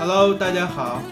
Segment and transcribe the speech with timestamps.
[0.00, 1.02] Hello，大家好，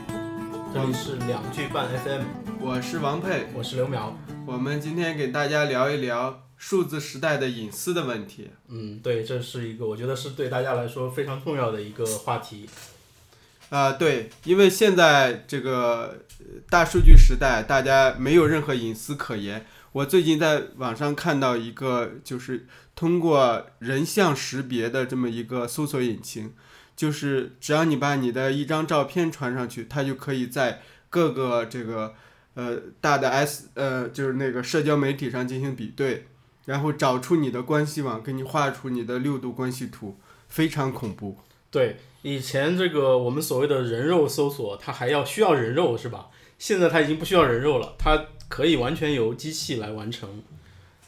[0.73, 2.23] 这里是两句半 FM，
[2.59, 4.15] 我是王佩，我是刘淼。
[4.47, 8.49] 我们今天给大家聊一聊数字时代的隐私的问题。
[8.69, 12.67] 嗯，对，这是一个我觉得是对大家来说非常重要的一个话题。
[13.69, 19.67] 啊、对，因为现在这个呃大数据时代，大家没有任何隐私可言。
[19.93, 26.55] 我最近在网上看到一个，就是通过人像识别的这么一个搜索引擎，
[26.99, 32.13] 就是只要你把你的一张照片传上去，它就可以在各个这个
[32.55, 36.27] 呃大的 S 呃就是那个社交媒体上进行比对，
[36.65, 41.39] 然后找出你的关系网，给你画出你的六度关系图，非常恐怖。
[41.71, 46.27] 对，以前这个我们所谓的人肉搜索，它还要需要人肉是吧？
[46.59, 50.43] 现在它已经不需要人肉了，它可以完全由机器来完成。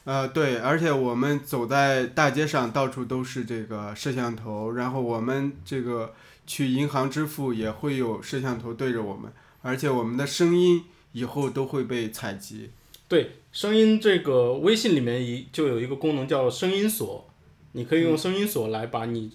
[0.04, 6.14] 呃，对，而且我们走在大街上，到处都是这个摄像头，然后我们这个
[6.47, 9.30] 去银行支付也会有摄像头对着我们，
[9.62, 12.70] 而且我们的声音以后都会被采集。
[13.06, 17.28] 对，声音这个微信里面一就有一个功能叫声音锁，
[17.72, 19.32] 你可以用声音锁来把你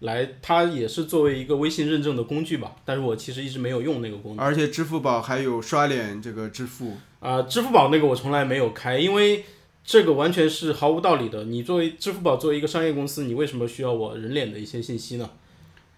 [0.00, 2.76] 来，它也是作为一个微信认证的工具吧。
[2.84, 4.44] 但是我其实一直没有用那个功能。
[4.44, 9.44] 而且支付宝还有刷脸这个支付，啊、支付宝那个我从来没有开，因为
[9.86, 11.44] 这个完全是毫无道理的。
[11.44, 15.30] 你作为支付宝作为一个商业公司，你为什么需要我人脸的一些信息呢？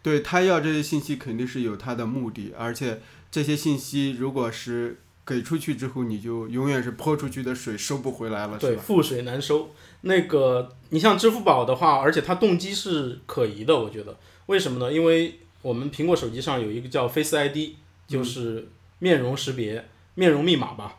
[0.02, 3.00] 对他要这些信息肯定是有他的目的，而且
[3.30, 8.82] 这些信息如果是给出去之后，你就永远是泼出去的水收不回来了，是对，吧？
[8.86, 9.70] 覆水难收。
[10.02, 14.16] 那个你像支付宝的话，而且它动机是可疑的，我觉得
[14.46, 14.92] 为什么呢？
[14.92, 17.74] 因为我们苹果手机上有一个叫 Face ID，
[18.06, 18.68] 就是
[19.00, 20.98] 面容识别、面容密码吧。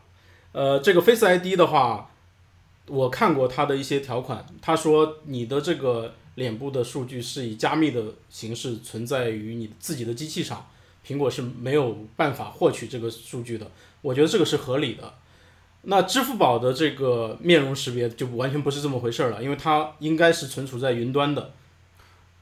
[0.52, 2.12] 呃，这个 Face ID 的话，
[2.90, 10.68] 我看过他的一些条款，他说你的这个脸部的数据是以加密的形式存在于你自己的机器上，
[11.06, 13.70] 苹果是没有办法获取这个数据的。
[14.02, 15.14] 我觉得这个是合理的。
[15.84, 21.54] 那支付宝的这个面容识别就完全不是这么回事儿了，因为它应该是存储在云端的。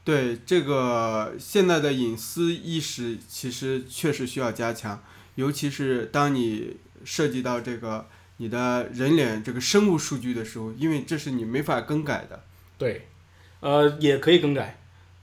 [0.02, 5.02] 对这个现在的隐私意识，其实确实需要加强，
[5.36, 8.06] 尤其是当你涉及到这个
[8.38, 12.42] 你的人脸这个生物数据的时候，因为这是你没法更改的。
[12.76, 13.06] 对，
[13.60, 14.78] 呃，也可以更改，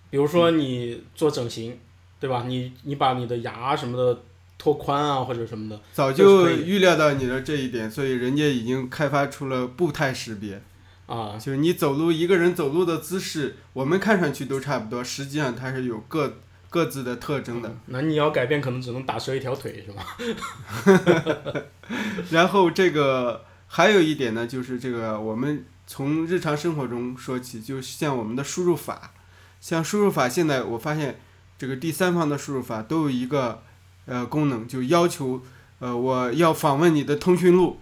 [0.09, 1.79] 比如说你做整形，
[2.19, 2.43] 对吧？
[2.47, 4.21] 你你把你的牙什么的
[4.57, 10.61] 拓宽啊，或者什么的，早就预料到你的这一点，所以人家已经开发出了步态识别，
[11.05, 16.39] 啊，就是你走路一个人走路的姿势，我们看上去都差不多，实际上它是有各
[16.75, 17.73] 各自的特征的。
[17.85, 21.63] 那你要改变，可能只能打折一条腿，是吧？
[22.31, 29.13] 然后这个还有一点呢，就是这个我们从日常生活中说起，就像我们的输入法，
[29.61, 31.17] 像输入法现在我发现
[31.57, 33.61] 这个第三方的输入法都有一个
[34.05, 35.41] 呃功能，就要求
[35.79, 37.79] 呃我要访问你的通讯录，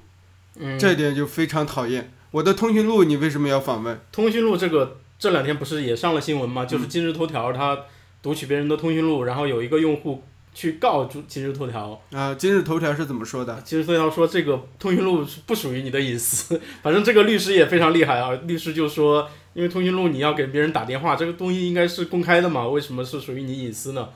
[0.60, 2.14] 嗯，这点就非常讨厌。
[2.30, 4.00] 我的通讯录你为什么要访问？
[4.12, 6.64] 通讯录这个这两天不是也上了新闻吗？
[6.64, 7.76] 就是今日头条它
[8.24, 10.24] 读取别人的通讯录，然后有一个用户
[10.54, 13.62] 去告住今日头条，啊、今日头条是怎么说的？
[13.66, 24.08] 今日头条说这个通讯录是不属于你的隐私， 反正这个律师也非常厉害啊，律师就说，因为通讯录你要给别人打电话，这个东西应该是公开的嘛，为什么是属于你隐私呢？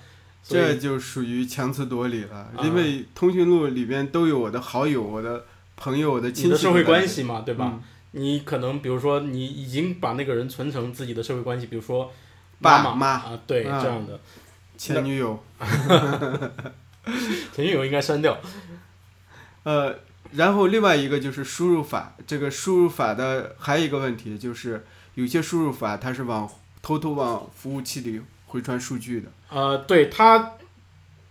[0.42, 5.44] 这就属于强词夺理了，啊因为通讯录里边都有我的好友、我的
[5.76, 7.74] 朋友、我的亲戚你的社会关系嘛，对吧？
[7.74, 12.12] 嗯你可能比如说你已经把那个人存成自己的社会关系，比如说妈
[12.62, 14.20] 爸妈啊，对、啊这样的，
[14.78, 15.44] 前女友。
[17.54, 18.38] 前女友应该删掉。
[19.64, 19.98] 呃，
[20.32, 24.86] 然后另外一个就是输入法，这个输入法的还有一个问题就是，
[25.16, 26.50] 有些输入法它是往
[26.82, 29.30] 偷偷往服务器里回传数据的。
[29.50, 30.54] 呃，对它，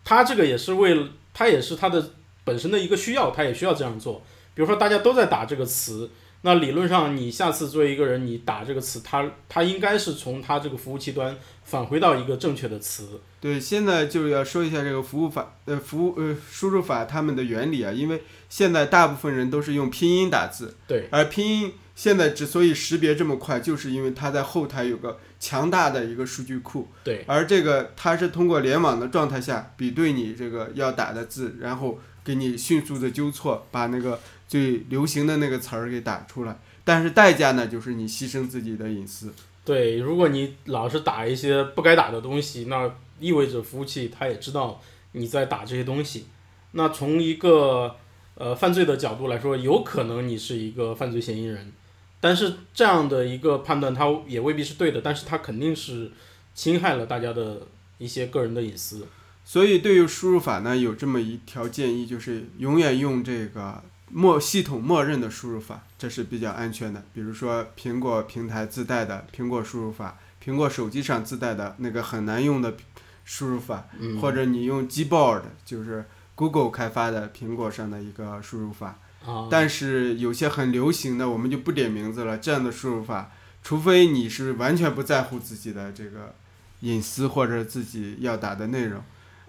[0.04, 2.12] 它这个也是为了，它也是它的
[2.44, 4.22] 本身的一个需要，它也需要这样做。
[4.54, 6.10] 比如说大家都在打这个词，
[6.46, 13.20] 那理论上你下次作为一个人，你打这个词，它它应该是从它这个服务器端返回到一个正确的词。
[13.40, 36.58] 对，现在就是要说一下这个服务法，呃，服务呃输入法它们的原理啊，因为现在大部分人都是用拼音打字，对，而拼音现在之所以识别这么快，就是因为它在后台有个强大的一个数据库，对，而这个它是通过联网的状态下比对你这个要打的字，然后给你迅速的纠错，把那个最流行的那个词儿给打出来。
[36.84, 39.32] 但是代价呢，就是你牺牲自己的隐私。
[39.64, 42.88] 对，如果你老是打一些不该打的东西，那
[43.18, 44.80] 意味着服务器它也知道
[45.12, 46.26] 你在打这些东西。
[46.72, 47.96] 那从一个
[48.34, 51.72] 呃犯罪的角度来说，有可能你是一个犯罪嫌疑人，
[52.20, 56.12] 但是这样的一个判断它也未必是对的，但是它肯定是
[56.54, 57.62] 侵害了大家的
[57.98, 59.06] 一些个人的隐私。
[59.44, 67.02] 所以对于输入法呢，有这么一条建议，就是永远用这个默系统默认的输入法，这是比较安全的。
[67.12, 72.76] 比如说苹果平台自带的苹果输入法，苹果手机上自带的那个很难用的
[73.24, 76.04] 输入法，嗯，或者你用 Gboard，就是
[76.36, 78.98] Google 开发的苹果上的一个输入法。
[79.26, 82.38] 啊，但是有些很流行的，我们就不点名字了。
[82.38, 83.32] 这样的输入法，
[83.64, 86.32] 除非你是完全不在乎自己的这个
[86.80, 89.02] 隐私或者自己要打的内容，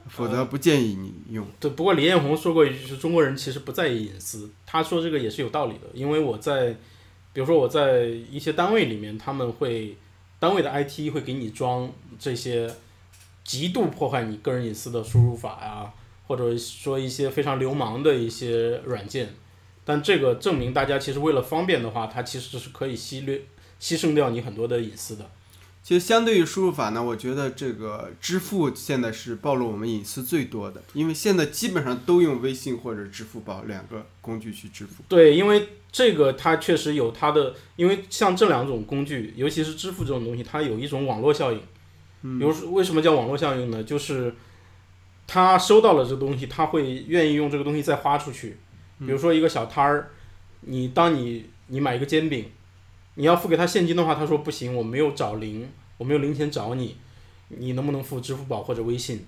[0.09, 1.45] 否则不建议你用。
[1.59, 4.50] 对，不过李彦宏说过一句，就是中国人其实不在意隐私。
[4.65, 6.71] 他说这个也是有道理的，因为我在，
[7.33, 9.95] 比如说我在一些单位里面，他们会
[10.39, 12.74] 单位的 IT 会给你装这些
[13.44, 15.94] 极度破坏你个人隐私的输入法呀，
[16.27, 19.33] 或者说一些非常流氓的一些软件。
[19.86, 23.42] 但这个证明大家其实为了方便的话，它其实是可以牺略
[23.80, 25.30] 牺牲掉你很多的隐私的。
[25.88, 35.01] 其实相对于输入法呢，我觉得这个支付现在是暴露我们隐私最多的，因为现在基本上都用微信或者支付宝两个工具去支付。
[35.07, 41.60] 对，因为这个它确实有它的，因为像这两种工具，尤其是支付这种东西，它有一种网络效应。
[42.38, 43.81] 比如说，为什么叫网络效应呢？
[43.81, 44.36] 就是
[45.25, 48.57] 他收到了这个东西，他会愿意用这个东西再花出去。
[49.00, 50.10] 比如说一个小摊儿，
[50.60, 52.44] 你当你你买一个煎饼，
[53.19, 55.68] 你要付给他现金的话，他说不行，我没有找零，
[55.98, 56.96] 我没有零钱找你，
[57.50, 59.25] 你能不能付支付宝或者微信？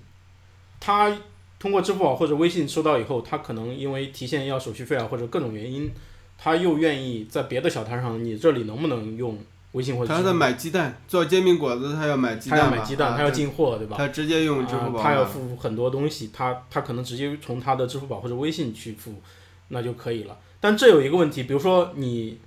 [0.78, 1.12] 他
[1.58, 5.90] 通过支付宝或者微信收到以后，他可能因为提现要手续费啊或者各种原因，
[6.38, 9.36] 他又愿意在别的小摊上，你这里能不能用
[9.72, 10.14] 微信或者？
[10.14, 13.96] 他在买鸡蛋，做煎饼果子，他要买鸡蛋他，要买鸡蛋，他要进货，对吧？
[13.98, 19.20] 他直接用支付宝啊，他要付很多东西，他他可能直接从他的支付宝或者微信去付，
[19.68, 20.38] 那就可以了。
[20.60, 22.38] 但这有一个问题，比如说你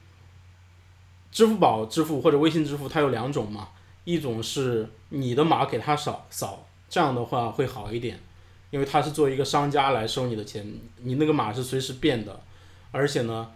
[1.33, 3.68] 支付宝支付或者微信支付，它有两种嘛，
[4.06, 8.18] 一种是你的码给他扫扫，这样的话会好一点，
[8.69, 10.65] 因为他是作为一个商家来收你的钱，
[11.01, 12.39] 你那个码是随时变的，
[12.91, 13.50] 而且呢。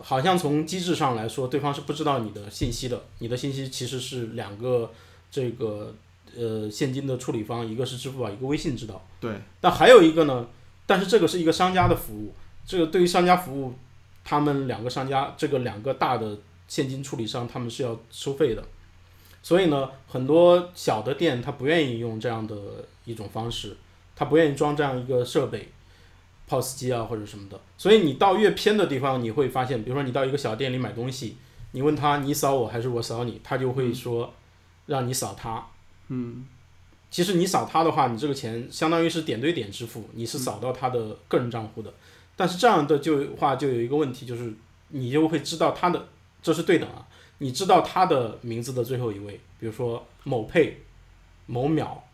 [0.00, 4.90] 好像从机制上来说，对方是不知道你的信息的，你的信息其实是两个
[5.30, 5.94] 这个
[6.34, 9.06] 呃现金的处理方，一个是支付宝，一个微信知道。
[9.20, 10.46] 对，但还有一个呢，
[10.86, 12.32] 但是这个是一个商家的服务，
[12.66, 13.74] 这个对于商家服务，
[14.24, 16.38] 他们两个商家这个两个大的
[16.72, 18.64] 现金处理商，他们是要收费的。
[19.42, 22.56] 所以呢，很多小的店他不愿意用这样的
[23.04, 23.76] 一种方式，
[24.16, 25.68] 他不愿意装这样一个设备
[26.48, 27.60] ，POS 机啊或者什么的。
[27.76, 31.36] 所以你到越偏的地方，你会发现，比如说你到一个小店里买东西，
[31.72, 34.32] 你问他你扫我还是我扫你，他就会说
[34.86, 35.66] 让你扫他。
[36.08, 36.46] 嗯，
[37.10, 41.92] 其实你扫他的话，你这个钱相当于是点对点支付，你是扫到他的个人账户的。
[42.34, 44.54] 但是这样的就话就有一个问题，就是
[44.88, 46.08] 你就会知道他的，
[46.42, 47.06] 这是对等啊，
[47.38, 50.82] 你知道他的名字的最后一位，比如说某配、
[51.46, 52.04] 某秒，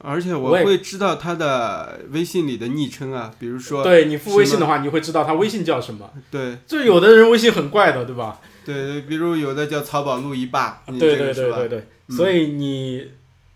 [0.00, 6.10] 而且我会知道他的微信里的昵称啊，比如说对你付微信的话，你会知道他微信叫什么。
[6.30, 8.40] 对就有的人微信很怪的，对吧？
[8.64, 13.10] 对对，比如有的叫曹宝路一霸，对对对对对，嗯所以你，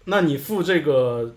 [0.04, 1.34] 那你付这个，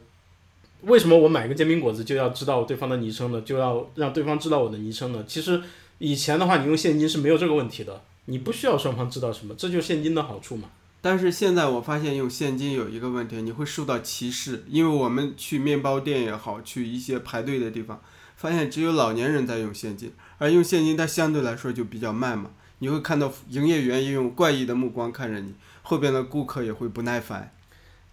[0.82, 3.42] 为什么我买个煎饼果子就要知道对方的昵称呢？
[3.42, 5.24] 就要让对方知道我的昵称呢？
[5.26, 5.62] 其实
[6.00, 10.70] 以前的话，你用现金是没有这个问题的，你不需要双方知道什么，这就是现金的好处嘛。
[11.02, 18.00] 但是现在我发现用现金有一个问题，你会受到歧视，因为我们去面包店也好，去一些排队的地方，
[18.36, 22.52] 发现只有老年人在用现金，而用现金它相对来说就比较慢嘛。
[22.80, 27.52] 你会看到营业员也用怪异的目光看着你，后边的顾客也会不耐烦。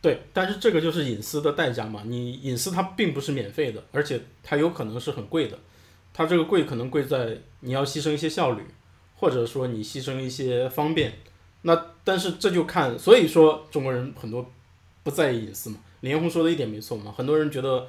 [0.01, 2.03] 对，但是这个就是隐私的代价嘛。
[2.07, 5.59] 你隐私它并不是免费的，而且它有可能是很贵的。
[6.15, 8.63] 它这个贵可能贵在你要牺牲一些效率，
[9.19, 11.13] 或者说你牺牲一些方便。
[11.63, 14.51] 那但是这就看，所以说中国人很多
[15.03, 15.77] 不在意隐私嘛。
[16.01, 17.13] 李彦宏说的一点没错嘛。
[17.15, 17.87] 很多人觉得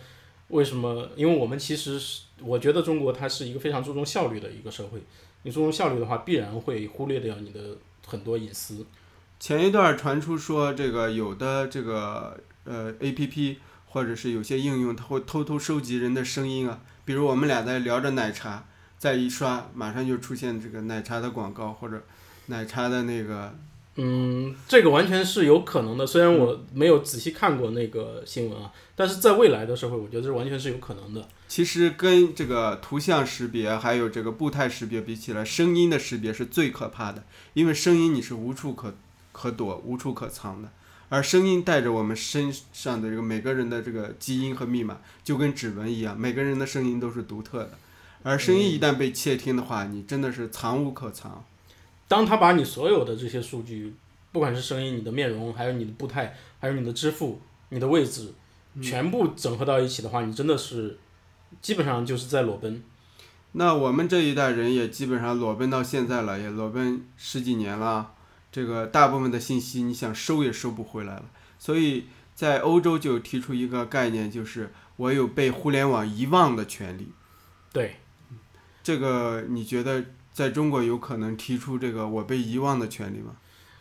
[0.48, 1.08] 为什么？
[1.16, 5.00] 因为我们其实是，我觉得中国它是一个非常注重效率的一个社会。
[5.44, 8.86] 你注重效率的话，必然会忽略掉你的很多隐私。
[9.40, 18.66] 前一段传出说，这个有的这个呃 A P P 或者是有些应用，它会偷偷收集人的声音啊，比如我们俩在聊着奶茶，
[19.00, 22.04] 再一刷，马上就出现这个奶茶的广告或者
[22.48, 23.56] 奶茶的那个，
[23.96, 26.06] 嗯，这个完全是有可能的。
[26.06, 31.26] 虽然我没有仔细看过那个新闻啊，但是在未来的社会，我觉得这完全是有可能的。
[31.48, 38.94] 其实跟这个图像识别还有这个步态识别比起来，声音的识别是最可怕的，因为声音你是无处可
[39.32, 40.70] 可躲、无处可藏的。
[41.08, 47.72] 而声音带着我们身上的这个每个人的这个基因和密码，就跟指纹一样，每个人的声音都是独特的。
[48.24, 51.44] 而声音一旦被窃听的话，你真的是藏无可藏。
[52.08, 53.96] 当他把你所有的这些数据，
[54.32, 58.34] 不管是声音、你的面容，还有你的步态，还有你的支付、你的位置，
[58.82, 60.98] 全部整合到一起的话，你真的是
[61.62, 62.84] 基本上就是在裸奔。
[63.54, 68.12] 那我们这一代人也基本上裸奔到现在了，也裸奔十几年了。
[68.52, 71.26] 这个大部分的信息，你想收也收不回来了。
[71.58, 77.12] 所以在欧洲就提出一个概念，就是我有被互联网遗忘的权利。
[77.72, 77.98] 对，
[78.84, 83.36] 这个你觉得在中国有可能提出这个我被遗忘的权利吗？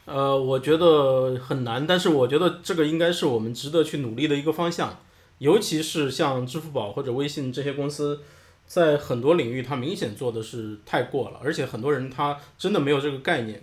[0.05, 4.99] 呃，我觉得很难，但是我觉得这个应该是我们值得去努力的一个方向，
[5.37, 8.21] 尤其是像支付宝或者微信这些公司，
[8.67, 13.63] 在很多领域它明显做的是太过了，而且很多人他真的没有这个概念。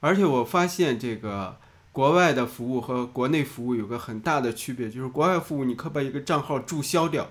[0.00, 1.56] 而且我发现这个
[1.90, 7.30] 国外的服务和国内服务有个很大的区别，就是国外服务你可把一个账号注销掉，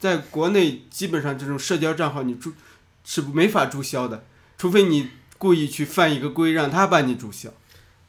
[0.00, 2.52] 在国内基本上这种社交账号你注
[3.04, 4.24] 是没法注销的，
[4.56, 7.50] 除非你故意去犯一个规让他帮你注销。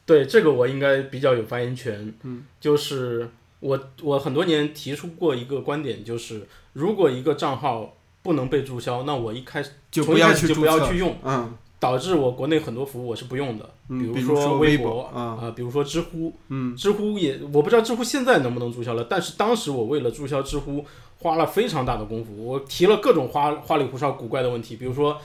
[0.04, 3.28] 对这个我应该比较有发言权，嗯，就是
[3.60, 20.84] 我我很多年提出过一个观点，就是如果一个账号不能被注销，那我一开始就不要去注册不要去用，嗯导致我国内很多服务我是不用的，嗯，比如说微博啊，啊、比如说知乎，嗯知乎也我不知道知乎现在能不能注销了，但是当时我为了注销知乎
[21.18, 25.16] 花了非常大的功夫，我提了各种花花里胡哨古怪的问题，比如说。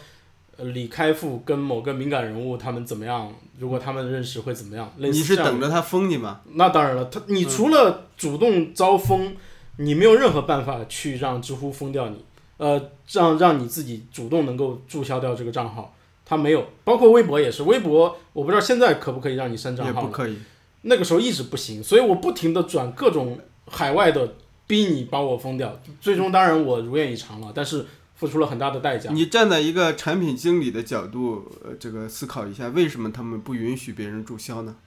[0.57, 3.33] 呃，李开复跟某个敏感人物他们怎么样？
[3.57, 4.91] 如果他们认识会怎么样？
[4.97, 6.41] 类似你是等着他封你吗？
[6.55, 9.33] 那当然了，他你除了主动招封，
[9.77, 12.25] 你没有任何办法去让知乎封掉你，
[12.57, 15.95] 呃，让让你自己主动能够注销掉这个账号，
[16.31, 16.65] 他没有。
[16.85, 20.37] 包括微博也是，微博我不知道现在可不可以让你删账号，也不可以。
[20.83, 24.35] 那个时候一直不行，所以我不停的转各种海外的
[24.65, 27.85] 逼你把我封掉，最终当然我如愿以偿了，但是
[28.15, 29.11] 付出了很大的代价。
[29.11, 34.77] 你站在一个产品经理的角度，呃，这个思考一下，为什么他们不允许别人注销呢？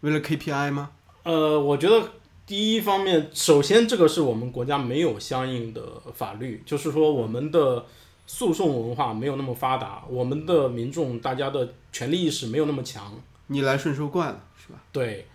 [0.00, 0.88] 为了 KPI 吗？
[1.24, 2.02] 呃，我觉得
[2.46, 5.82] 第一方面，首先这个是我们国家没有相应的
[6.14, 7.84] 法律，就是说我们的
[8.26, 13.12] 诉讼文化没有那么发达，我们的民众大家的权利意识没有那么强。
[13.48, 14.80] 逆来顺受惯了，是吧？
[14.92, 15.26] 对，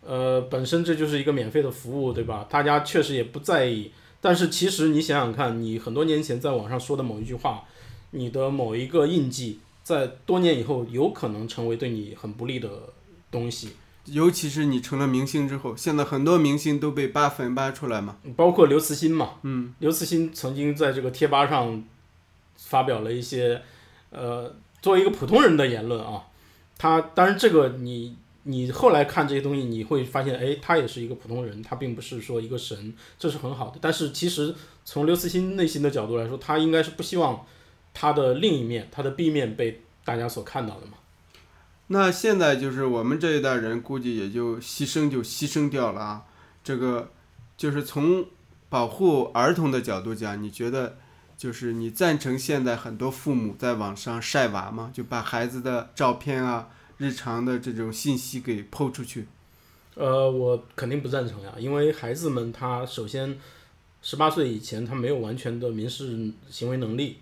[0.00, 2.46] 呃，本身这就是一个免费的服务，对吧？
[2.48, 3.90] 大家确实也不在意。
[4.20, 7.64] 但是其实你想想看，你很多年前在网上说的某一句话，
[8.12, 12.68] 你的某一个印记，在多年以后有可能成为对你很不利的
[13.30, 13.72] 东西。
[14.06, 18.16] 尤其是你成了明星之后，现在很多明星都被扒粉扒出来嘛。
[18.36, 21.84] 包括刘慈欣嘛，嗯，刘慈欣曾经在这个贴吧上
[22.56, 23.62] 发表了一些，
[24.10, 26.26] 呃，作为一个普通人的言论啊，
[26.78, 33.78] 他当然这个你你后来看这些东西，你会发现，哎，他也是一个普通人，他并不是说一个神，这是很好的。
[33.80, 37.44] 但是其实从刘慈欣内心的角度来说，他应该是不希望
[37.92, 40.92] 他的另一面，他的 B 面被大家所看到的嘛。
[41.88, 46.24] 那现在就是我们这一代人，估计也就牺牲就牺牲掉了啊。
[46.62, 47.10] 这个
[47.56, 48.26] 就是从
[48.68, 50.96] 保护儿童的角度讲，你觉得
[51.36, 54.90] 就是你赞成现在很多父母在网上晒娃吗？
[54.94, 59.26] 就把孩子的照片啊、日常的这种信息给抛出去？
[59.94, 63.38] 呃，我肯定不赞成呀，因为孩子们他首先
[64.02, 67.18] 十八岁以前他没有完全的民事行为能力，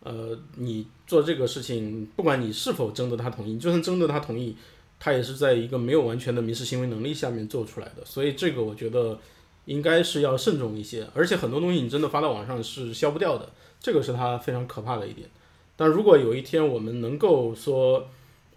[0.00, 4.56] 呃，你做这个事情，不管你是否征得他同意，就算征得他同意，
[4.98, 9.18] 他也是在一个没有完全的民事行为能力下面做出来的，所以这个我觉得
[9.66, 15.28] 应该是要慎重一些，而且很多东西你真的发到网上是消不掉的，这个是它非常可怕的一点。
[15.76, 18.08] 但如果有一天我们能够说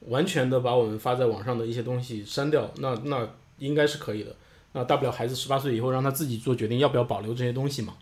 [0.07, 4.33] 完全的把我们发在网上的一些东西删掉，那那应该是可以的。
[4.71, 7.95] 那大不了孩子十八岁以后让他自己做决定，要不要保留这些东西嘛？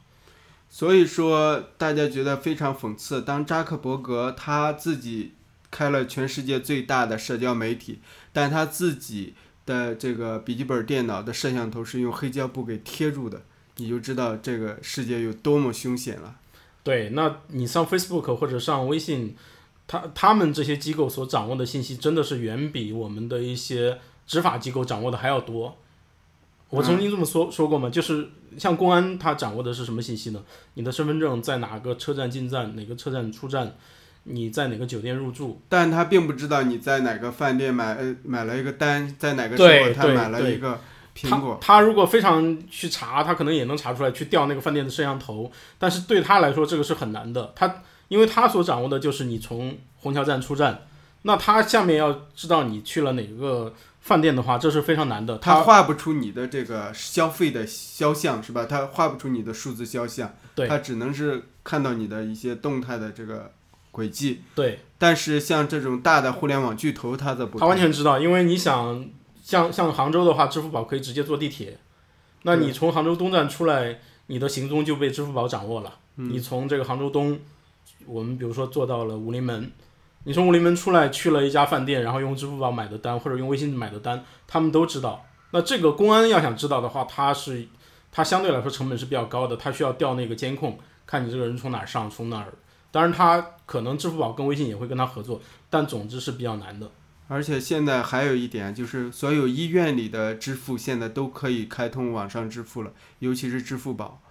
[0.69, 3.21] 所以说，大家觉得非常讽刺。
[3.21, 5.31] 当扎克伯格他自己
[5.71, 7.99] 开了全世界最大的社交媒体，
[8.33, 9.33] 但他自己
[9.67, 13.43] 的这个笔记本电脑的摄像头是用黑胶布给贴住的，
[13.75, 16.38] 你就知道这个世界有多么凶险了。
[16.81, 19.36] 对，那你上 Facebook 或者上微信，
[19.86, 25.77] 他他们这些机构所掌握的信息真的是远比我们的一些执法机构掌握的还要多。
[26.69, 30.43] 我曾经这么说说过嘛，就是像公安，他掌握的是什么信息呢？
[30.74, 33.75] 你的身份证在哪个车站进站，哪个车站出站，
[34.29, 40.79] 你在哪个酒店入住，但他并不知道你在哪个饭店买呃买了一个单，在哪个时候他买了一个
[41.15, 41.57] 苹他果。
[41.62, 45.51] 他如果非常去查，他可能也能查出来，去调那个饭店的摄像头。
[45.79, 47.53] 但是对他来说，这个是很难的。
[47.55, 50.81] 他因为他所掌握的就是你从虹桥站出站，
[51.24, 55.38] 那他下面要知道你去了哪个饭店的话，这是非常难的。
[55.38, 58.65] 他画不出你的这个消费的肖像是吧？
[58.65, 63.51] 他画不出你的数字肖像，对他只能是看到你的一些动态的这个
[63.98, 64.44] 轨迹。
[64.54, 67.75] 对但是像这种大的互联网巨头，他则不他完。
[67.75, 69.04] 全知道，因为你想
[69.44, 71.80] 像像杭州的话，支付宝可以直接坐地铁，
[72.44, 75.94] 那你从杭州东站出来，你的行踪就被支付宝掌握了。
[76.16, 77.39] 你从这个杭州东，
[78.06, 79.72] 我们比如说坐到了武林门，
[80.24, 85.25] 你从武林门出来去了一家饭店，然后用支付宝买的单或者用微信买的单，他们都知道。
[85.51, 87.68] 那这个公安要想知道的话，他是
[88.12, 92.51] 他相对来说成本是比较高的，他需要调那个监控，看你这个人从哪儿上，从哪儿。
[92.91, 96.89] 当然，他可能支付宝跟微信也会跟他合作，但总之是比较难的。
[97.27, 104.22] 而且现在还有一点，就是所有医院里的支付现在都可以开通网上支付了，尤其是支付宝。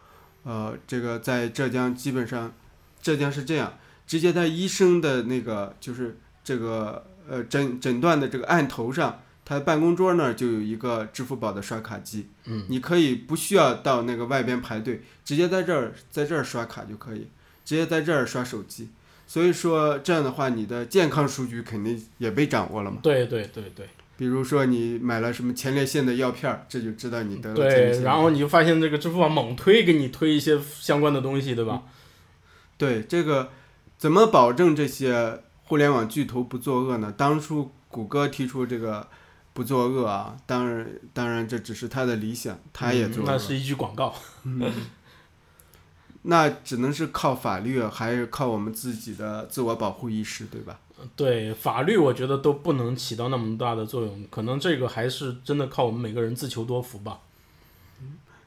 [0.45, 2.55] 呃，这个在浙江基本上，
[3.03, 3.75] 浙江是这样，
[4.07, 17.29] 直接在医生的那个就是这个呃诊诊断的这个案头上，他办公桌那儿就有一个支付宝的刷卡机，嗯，你可以不需要到那个外边排队，直接在这儿在这儿刷卡就可以，
[17.67, 18.89] 直接在这儿刷手机。
[19.27, 22.99] 所以说这样的话，你的健康数据肯定也被掌握了嘛。
[23.03, 23.87] 对对对对。
[24.17, 28.01] 比如说你买了什么前列腺的药片儿，这就知道你得了前列腺。
[28.01, 31.83] 对，然后你就发现这个支付宝猛推给你推一些相关的东西，对吧？
[32.79, 33.51] 对，这个
[33.99, 37.13] 怎么保证这些互联网巨头不作恶呢？
[37.15, 39.07] 当初谷歌提出这个
[39.53, 43.31] 不作恶啊，当然当然这只是他的理想，他也作恶。
[43.31, 44.15] 那是一句广告。
[46.28, 50.80] 那只能是靠法律，还是靠我们自己的自我保护意识，对吧？
[51.14, 57.21] 对，法律我觉得都不能起到那么大的作用，可能这个还是真的靠我们每个人自求多福吧。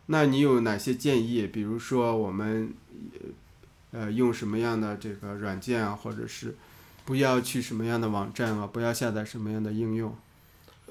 [0.07, 1.47] 那你有哪些建议？
[1.47, 2.73] 比如说我们
[3.91, 6.57] 呃用什么样的这个软件啊，或者是
[7.05, 10.13] 不要去什么样的网站啊，不要下载什么样的应用？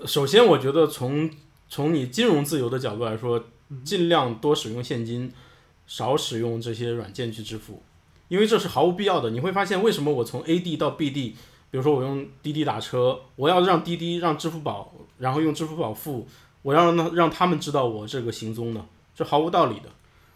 [0.07, 1.28] 首先，我觉得从
[1.68, 3.45] 从你金融自由的角度来说，
[3.85, 5.30] 尽量多使用现金。
[5.88, 7.83] 少使用这些软件去支付，
[8.28, 9.30] 因为这是毫无必要的。
[9.30, 11.30] 你会发现，为什么我从 A 地到 B 地，
[11.71, 16.29] 比如说我用滴滴打车，我要让滴滴让支付宝，然后用支付宝付，
[16.62, 18.85] 我要让让他们知道我这个行踪呢？
[19.14, 19.88] 这毫无道理的。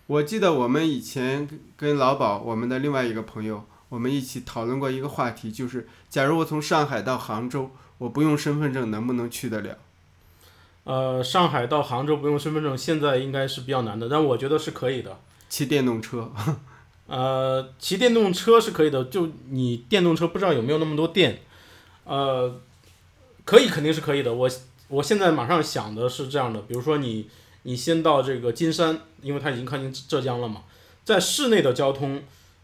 [0.08, 9.78] 我记得我们以前跟老宝，我们的另外一个朋友，我们一起讨论过一个话题，就是假如我从上海到杭州，我不用身份证能不能去得了？
[10.84, 15.20] 呃，上海到杭州不用身份证，现在应该是比较难的，但我觉得是可以的。
[15.52, 16.32] 骑电动车，
[17.06, 21.42] 呃，骑电动车是可以的，就你电动车不知道有没有那么多电，
[22.04, 22.58] 呃，
[23.44, 24.32] 可以肯定是可以的。
[24.32, 24.50] 我
[24.88, 27.28] 我现在马上想的是这样的，比如说你
[27.64, 30.62] 你先到这个金山，因为它已经靠近浙江了嘛，
[31.04, 32.22] 在市内的交通，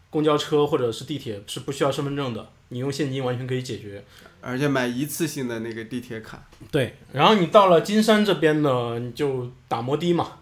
[0.09, 4.03] 公交车或者是地铁是不需要身份证的，你用现金完全可以解决，
[4.41, 6.43] 而且买一次性的那个地铁卡。
[6.71, 10.38] 对，然后你到了金山这边呢，你就打摩的嘛。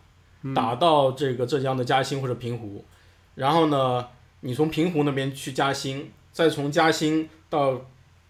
[0.54, 2.84] 打到这个浙江的嘉兴或者平湖，
[3.36, 4.08] 然后呢，
[4.42, 7.82] 你从平湖那边去嘉兴，再从嘉兴到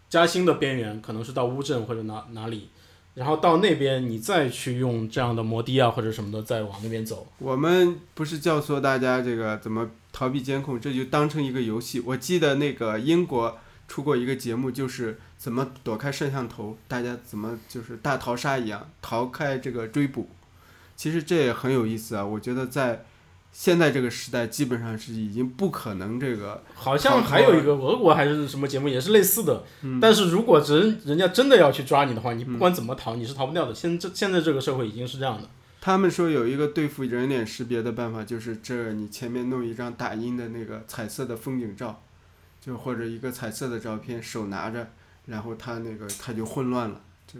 [0.09, 2.69] 嘉兴的边缘，可能是到乌镇或者哪哪里，
[3.13, 7.27] 然后到那边你再去用这样的摩的啊或者什么的再往那边走。
[7.39, 11.99] 我们不是教唆大家这个怎么逃避监控，这就当成一个游戏。
[11.99, 20.29] 我记得那个英国出过一个节目，就是怎么躲开摄像头，大家怎么就是大逃杀一样逃开这个追捕。
[20.97, 22.25] 其实这也很有意思啊！
[22.25, 23.05] 我觉得在
[23.53, 26.63] 现在这个时代，基本上是已经不可能这个。
[26.73, 29.63] 好像还有一个俄国还是什么节目，也是类似的。
[30.01, 33.73] 但是如果人人家真的要去抓你的话，你不管怎么逃，你是逃不掉的。
[33.73, 35.47] 现这现在这个社会已经是这样的。
[35.79, 42.03] 他们说有一个对付人脸识别的办法，就是这你前面弄一张打印的那个彩色的风景照，
[42.59, 44.89] 就或者一个彩色的照片，手拿着，
[45.27, 47.39] 然后他那个他就混乱了，就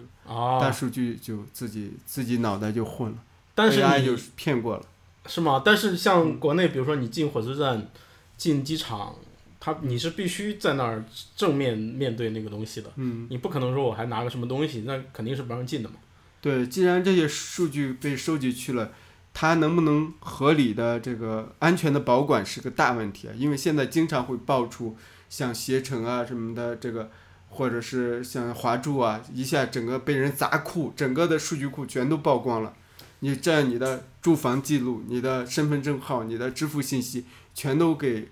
[0.61, 3.17] 大数据就自己自己脑袋就混了。
[3.57, 4.85] 但是你骗过了，
[5.25, 5.63] 是吗？
[5.65, 7.89] 但是像国内，比如说你进火车站、
[8.37, 9.15] 进机场，
[9.59, 11.03] 他你是必须在那儿
[11.35, 12.91] 正面面对那个东西的。
[12.97, 15.95] 嗯，你不可能说我还拿个什么东西，那肯定是不让进的嘛。
[16.39, 18.91] 对，既然这些数据被收集去了，
[19.33, 23.33] 它能不能合理的这个安全的保管是个大问题啊。
[23.35, 24.95] 因为现在经常会爆出
[25.29, 27.09] 像携程啊什么的这个，
[27.49, 32.71] 或者是像华住啊，一下整个被人砸库，整个的数据库全都曝光了。
[33.19, 37.25] 你这样，你的住房记录、你的身份证号、你的支付信息，
[37.56, 38.30] 全都给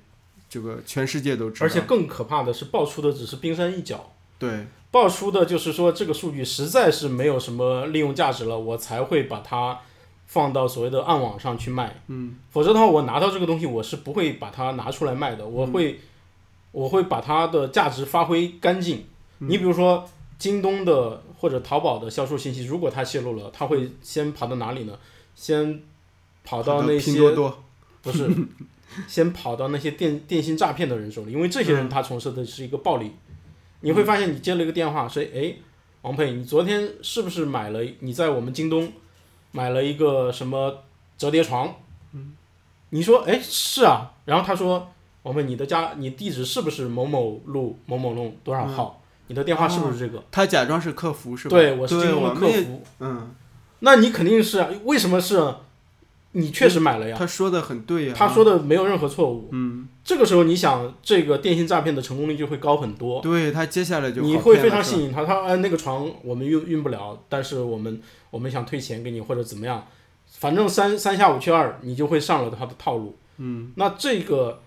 [0.49, 1.65] 这个全世界都知道。
[1.65, 4.11] 而且更可怕的是，爆出的只是冰山一角。
[4.37, 9.79] 对，爆出的就是说这个数据实在是没有什么利用价值了，我才会把它
[10.27, 12.01] 放到所谓的暗网上去卖。
[12.07, 12.35] 嗯。
[12.51, 15.47] 否则的话，我拿到这个东西，我是不会把它拿出来卖的。
[15.47, 15.99] 我会，
[16.71, 19.05] 我会把它的价值发挥干净。
[19.39, 20.07] 你比如说。
[20.37, 24.97] 京东的或者淘宝的销售信息，如果它泄露了，它会先跑到哪里呢？
[25.35, 25.81] 先
[26.43, 27.19] 跑到那些
[28.01, 28.29] 不是，
[29.07, 33.11] 先跑到那些电电信诈骗的人手里，因为这些人他从事的是一个暴利。
[33.81, 35.53] 你会发现，你接了一个电话，说：“哎，
[36.01, 37.83] 王佩，你昨天是不是买了？
[37.99, 38.91] 你在我们京东
[39.51, 40.83] 买了一个什么
[41.17, 41.75] 折叠床。
[42.89, 44.13] 你说，哎，是啊。
[44.25, 44.91] 然后他说，
[45.23, 49.01] 王佩你的家，你地址是不是某某路某某弄多少号？
[49.27, 50.23] 你的电话是不是这个？
[50.31, 51.57] 他假装是客服是吧？
[51.57, 52.83] 对，我是对京东的我们也客服。
[52.99, 53.31] 嗯，
[53.79, 55.55] 那你肯定是啊，为什么是？
[56.37, 57.15] 你确实买了呀。
[57.17, 58.13] 他说的很对呀。
[58.13, 59.47] 他说的没有任何错误。
[59.53, 63.21] 嗯，这个时候你想，这个电信诈骗的成功率就会高很多。
[63.21, 65.23] 对他接下来就你会非常吸引他。
[65.23, 69.87] 他说：“哎，那个床我们运运不了，但是我们我们想退钱给你或者怎么样，
[70.27, 73.17] 反正三三下五去二，你就会上了他的套路。
[73.37, 74.59] 嗯，那这个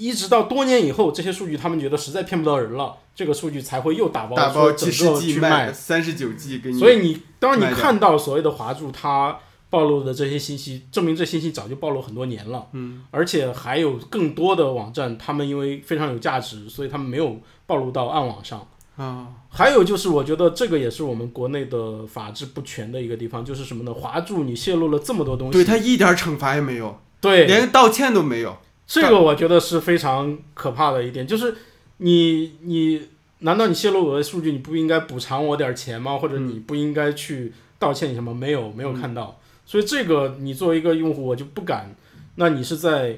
[0.00, 5.70] 一直到多年以后，这些数据他们觉得实在骗不到人了，这个数据才会又打包打包几十个 G 去卖。
[5.70, 6.78] 三十九 G 给你。
[6.78, 12.66] 所以你当你看到所谓的华住它暴露的这些信息，证明这信息早就暴露很多年了。
[12.72, 18.66] 嗯，而且还有更多的网站，他们因为非常有价值，所以他们没有暴露到暗网上。
[18.96, 23.94] 啊，还有就是，我觉得这个也是我们国内的法制不全的一个地方，就是什么呢？
[23.94, 28.56] 华住你泄露了这么多东西，对他一点惩罚也没有，对连个道歉都没有。
[28.90, 31.56] 这个我觉得是非常可怕的一点，就是
[31.98, 33.00] 你你
[33.38, 36.18] 难道你泄露我的数据，你不应该补偿我点钱吗？
[36.18, 38.34] 或者你不应该去道歉什么？
[38.34, 39.38] 没有，没有看到。
[39.64, 41.94] 所以这个你作为一个用户，我就不敢。
[42.34, 43.16] 那你是在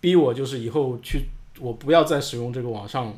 [0.00, 1.26] 逼我，就是以后去，
[1.60, 3.14] 我不要再使用这个网上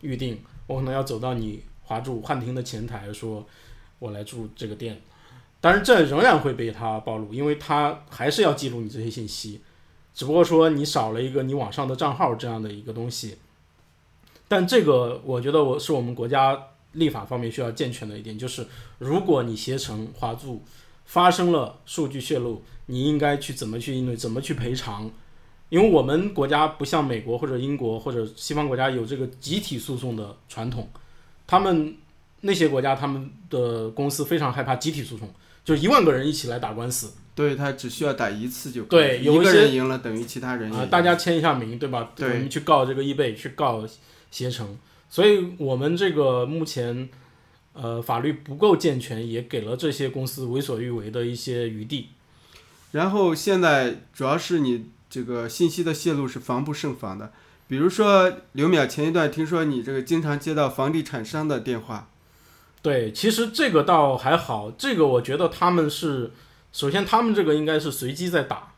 [0.00, 3.46] 预定，我可能要走到你华住汉庭的前台说，
[3.98, 4.98] 我来住这个店。
[5.60, 9.60] 当然，这仍然会被他暴露，因为他还是要记录你这些信息。
[10.14, 13.36] 只不过说你少了一个你网上的账号这样的一个东西，
[14.46, 18.64] 但这个我觉得我是我们国家立法方面需要健全的一点，就是
[18.98, 20.62] 如果你携程、华住
[21.04, 25.10] 发生了数据泄露，你应该去怎么去应对，怎么去赔偿？
[25.70, 30.88] 因为我们国家不像美国或者英国或者西方国家有这个集体诉讼的传统，
[31.46, 31.96] 他们
[32.42, 35.28] 那些国家他们的公司非常害怕集体诉讼，
[35.64, 37.12] 就一万个人一起来打官司。
[37.34, 42.12] 对他只需要打一次就对有一些人赢了等于其他人赢啊、赢大家签一下名，对吧？
[42.14, 43.84] 对我们去告这个易贝，去告
[44.30, 44.78] 携程，
[45.10, 47.08] 所以我们这个目前
[47.72, 52.10] 呃法律不够健全，也给了这些公司为所欲为的一些余地。
[52.92, 57.32] 然后现在主要是你这个信息的泄露是防不胜防的，
[57.66, 62.08] 比如说刘淼前一段听说你这个经常接到房地产商的电话，
[62.82, 66.30] 对，其实这个倒还好，这个我觉得他们是
[66.74, 68.74] 首先他们这个应该是随机在打，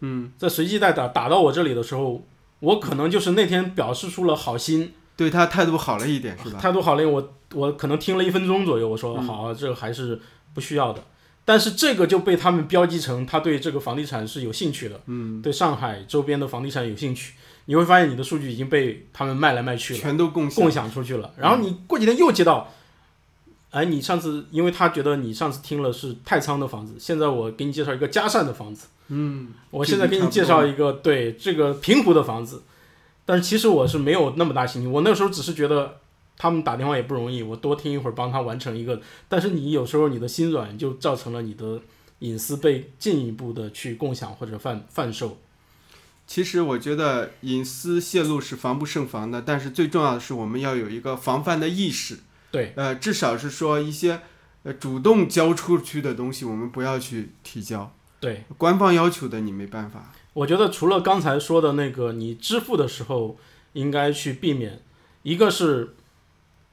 [0.00, 2.26] 嗯，在随机在打打到我这里的时候，
[2.58, 6.58] 我可能就是那天表示出了好心，对他态度好了一点是吧？
[6.58, 10.20] 态度好了，我我可能听了一分钟左右，我说嗯好，这个还是
[10.52, 11.00] 不需要的。
[11.44, 17.34] 但是这个就被他们标记成他对这个房地产是有兴趣的，嗯，对上海周边的房地产有兴趣。
[17.66, 21.32] 你会发现你的数据已经被他们卖来卖去了，全都共享共享出去了。
[21.36, 22.72] 然后你过几天又接到，
[23.70, 32.62] 哎，你上次因为他觉得你上次听了是太仓的房子，现在我给你介绍一个嘉善的房子，嗯，我现在给你介绍一个对这个平湖的房子，
[33.26, 35.98] 但是其实我是没有那么大信心，我那时候只是觉得
[36.38, 41.80] 他们打电话也不容易，我多听一会儿帮他完成一个，但是你有时候你的心软就造成了你的
[42.20, 45.38] 隐私被进一步的去共享或者贩贩售。
[46.26, 52.20] 其实我觉得隐私泄露是防不胜防的，但是最重要的是我们要有一个防范的意识。
[52.50, 54.20] 对，呃，至少是说一些
[54.62, 57.92] 呃主动交出去的东西，我们不要去提交。
[58.18, 60.12] 对，官方要求的你没办法。
[60.32, 63.38] 我觉得除了刚才说的那个，你支付的时候
[63.74, 64.80] 应该去避免，
[65.22, 65.94] 一个是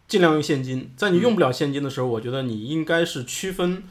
[0.08, 3.84] 尽量用现金，在你用不了现金的时候，我觉得你应该是区分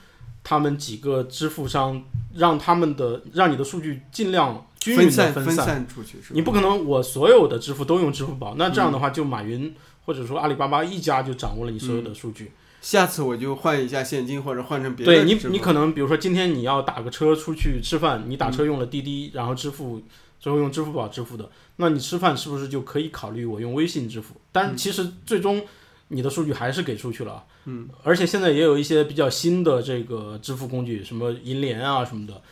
[0.43, 2.03] 他们几个支付商，
[2.35, 6.35] 让他们的让你的数据尽量均匀的散分散出去是？
[6.35, 12.53] 你不可能我所有的支付都用支付宝，那这样的话就马云或者说阿里巴巴一家就掌握了你所有的数据。
[12.81, 20.03] 下次我就换一下现金或者换成别的对你你可能比如说今天你要打个车出去吃饭，你打车用了滴滴，然后支付
[20.41, 24.35] 最后用支付宝支付的，那你吃饭是不是就可以考虑我用微信支付？
[24.51, 25.65] 但其实最终
[26.09, 32.43] 你的数据还是给出去了，嗯，而且现在也有一些比较新的这个支付工具，什么银联啊什么的，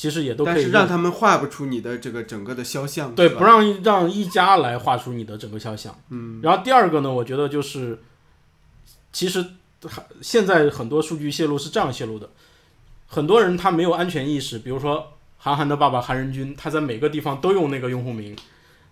[0.00, 0.54] 其实也都可以。
[0.54, 5.94] 但是让他们画不出你的这个整个的肖像，对，不让让一家来画出你的整个肖像。
[6.08, 7.98] 嗯，然后第二个呢，我觉得就是，
[9.12, 9.44] 其实
[9.86, 12.30] 还现在很多数据泄露是这样泄露的，
[13.08, 18.34] 很多人他没有安全意识，比如说韩寒的爸爸韩仁君，他在每个地方都用那个用户名，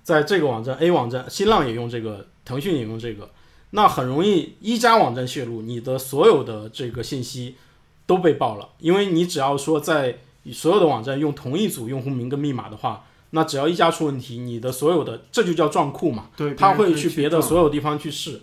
[0.03, 3.31] 在这个网站 A 网站，新浪也用这个，腾讯也用这个，
[3.71, 7.57] 那很容易一家网站泄露，你的所有的这个信息
[8.05, 10.19] 都被爆了，因为你只要说在
[10.53, 13.05] 所有的网站用同一组用户名跟密码的话。
[13.31, 18.41] 那只要一家出问题，你的所有的这就叫撞库嘛，对，他会去别的所有地方去试，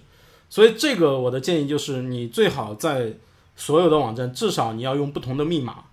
[0.47, 3.13] 所以这个我的建议就是，你最好在
[3.55, 5.85] 所有的网站至少你要用不同的密码，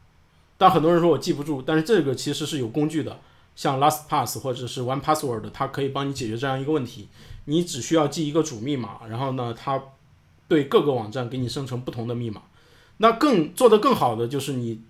[0.59, 3.19] 但很多人说我记不住，但是这个其实是有工具的，
[3.57, 7.09] 像 LastPass 或者是 OnePassword，它可以帮你解决这样一个问题。
[7.47, 9.83] 你只需要记一个主密码，然后呢，它
[10.49, 12.43] 对各个网站给你生成不同的密码。
[12.99, 14.83] 那更做得更好的就是你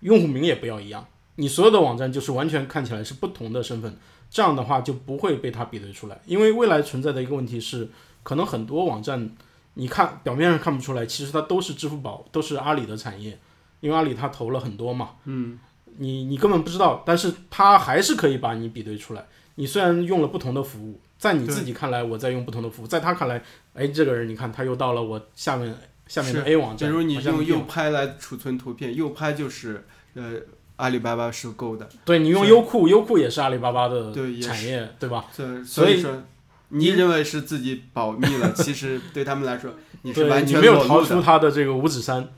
[0.00, 1.06] 用户名也不要一样，
[1.36, 3.96] 你所有的网站就是完全看起来是不同的身份，
[4.30, 6.20] 这样的话就不会被它比对出来。
[6.26, 7.88] 因为未来存在的一个问题是，
[8.22, 9.30] 可能很多网站
[9.74, 13.38] 你看表面上看不出来，其实它都是支付宝，都是阿里的产业，
[13.80, 15.58] 因为阿里它投了很多嘛，嗯，
[15.98, 19.26] 你你根本不知道，但是它还是可以把你比对出来。
[19.56, 25.74] 你虽然用了不同的服务，在你自己看来我在用不同的服务，在他看来，哎，这个人你看他又到了我下面
[26.06, 30.34] 下面的 A 网站，比如你用右拍来储存图片，右拍就是呃
[30.76, 35.24] 阿里巴巴收购的，对你用优酷，优酷也是阿里巴巴的对产业，对吧？
[35.36, 36.22] 对所以说
[36.68, 41.02] 你认为是自己保密了， 其实对他们来说你是完全没有逃。
[41.02, 42.28] 出他的这个五指山。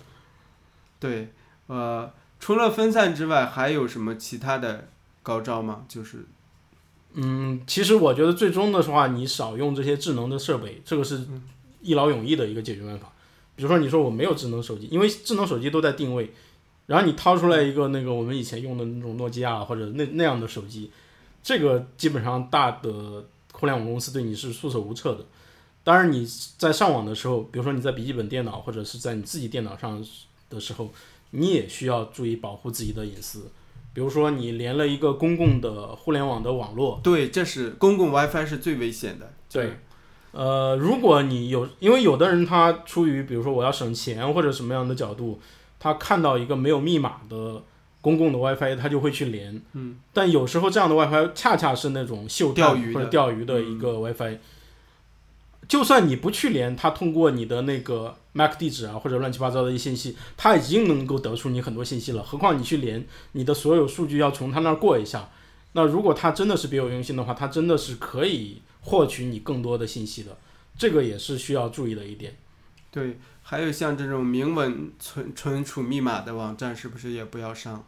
[1.01, 1.33] 对，
[1.67, 4.89] 呃，除了分散之外，还有什么其他的
[5.23, 5.85] 高招吗？
[5.89, 6.25] 就是
[7.15, 11.27] 嗯，其实我觉得最终的话，你少用这些智能的设备，这个是
[11.81, 13.13] 一劳永逸的一个解决办法。
[13.59, 16.31] 比如说，你说我没有智能手机，因为智能手机都在定位，
[16.87, 20.93] 然后你掏出来一个那个我们以前用的那种诺基亚或者那那样的手机，
[21.43, 25.27] 这个基本上大的互联网公司对你是束手无策的。
[25.83, 26.25] 当然，你
[26.57, 30.01] 在上网的时候，比如说你在笔记本电脑或者是在你自己电脑上
[30.49, 30.93] 的时候，
[31.31, 33.51] 你也需要注意保护自己的隐私。
[33.93, 39.35] 比如说，你连了一个公共的互联网的网络，对，这是公共 WiFi 是最危险的。
[39.51, 39.79] 对，
[40.33, 45.41] 呃，如果你有，因为有的人他出于比如说我要省钱或者什么样的角度，
[45.81, 47.63] 他看到一个没有密码的
[48.01, 49.61] 公共的 WiFi，他就会去连。
[49.73, 49.99] 嗯。
[50.13, 54.39] 但有时候这样的 WiFi 恰恰是那种秀钓鱼或者钓鱼的一个 WiFi。
[55.67, 62.23] 就算你不去连，它通过你的那个 MAC 地址啊，或者乱七八糟的一些信息，它已经能够得出你很多信息了。
[62.23, 65.29] 何况你去连，你的所有数据要从它那儿过一下。
[65.73, 70.37] 那如果它真的是别有用心的话，它真的是可以获取你更多的信息的，
[70.77, 72.37] 这个也是需要注意的一点。
[72.91, 77.85] 对，还有像这种明文存存储密码的网站，是不是也不要上？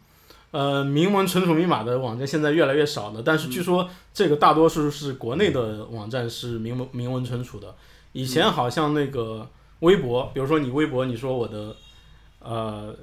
[0.51, 7.75] 呃，明文存储密码的网站现在越来越少了，但是据说这个大多数是国内的网站是明文明文存储的。
[8.13, 9.49] 以前好像那个
[9.79, 11.77] 微博，比如说你微博，你说我的
[12.41, 12.95] 呃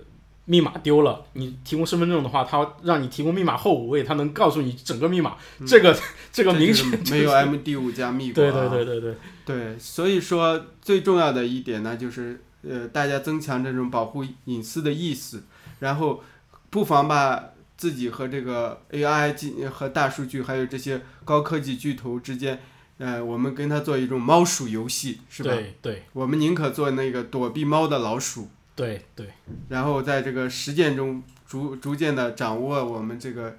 [0.49, 5.35] 密码丢了，你提供身份证的话，他让你提供密码后五位，他能告诉你整个密码。
[5.67, 5.95] 这个
[6.31, 8.31] 这个明显没有 MD 五加密。
[8.31, 15.43] 对对对对对对，所以说最重要的一点呢，就是呃，大家增强这种保护隐私的意识，
[15.79, 16.23] 然后
[16.69, 22.59] 不妨把自己和这个 AI 进和大数据还有这些高科技巨头之间，
[22.97, 25.51] 呃，我们跟他做一种猫鼠游戏，是吧？
[25.51, 29.27] 对对我们宁可做那个躲避猫的老鼠，对对
[29.69, 33.57] 然后在这个实践中逐逐渐的掌握我们这个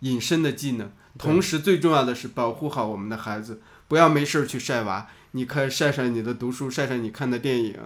[0.00, 5.08] 隐身的技能，同时最重要的是保护好我们的孩子，不要没事儿去晒娃。
[5.32, 7.76] 你可以晒晒你的读书，晒晒你看的电影。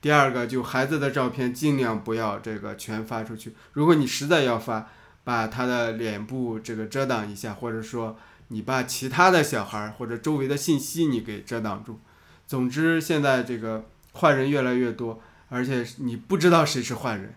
[0.00, 3.52] 第二个，就孩子的照片尽量不要这个全发出去。
[3.72, 4.88] 如果你实在要发，
[5.24, 8.16] 把他的脸部这个遮挡一下，或者说
[8.48, 12.00] 你把其他的小孩儿或者周围的信息你给遮挡住。
[12.46, 17.34] 总之，现在这个坏人越来越多，而且你不知道谁是坏人。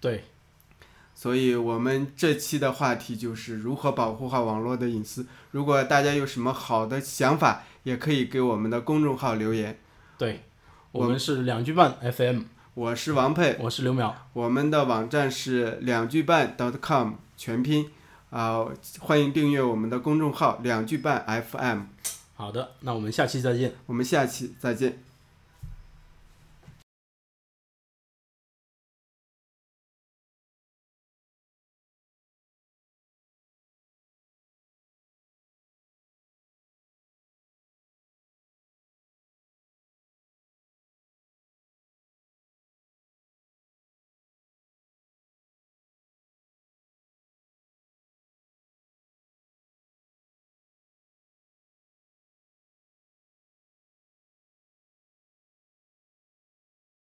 [0.00, 0.24] 对，
[1.14, 5.26] 所以我们这期的话题就是如何保护好网络的隐私。
[5.50, 9.78] 如果大家有什么好的想法，也可以给我们的公众号留言。
[10.16, 10.44] 对，
[10.92, 12.42] 我我们是两句半 FM，
[12.74, 14.12] 我是王佩，我是刘淼。
[14.32, 17.90] 我们的网站是两句半 .com 全拼
[18.30, 18.66] 啊、
[19.00, 21.82] 欢迎订阅我们的公众号两句半 FM。
[22.34, 23.74] 好的，那我们下期再见。
[23.86, 24.98] 我们下期再见。